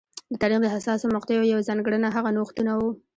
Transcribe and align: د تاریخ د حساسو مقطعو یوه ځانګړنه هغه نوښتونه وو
د 0.31 0.33
تاریخ 0.41 0.59
د 0.61 0.67
حساسو 0.73 1.05
مقطعو 1.15 1.49
یوه 1.51 1.65
ځانګړنه 1.69 2.07
هغه 2.15 2.29
نوښتونه 2.37 2.71
وو 2.79 2.89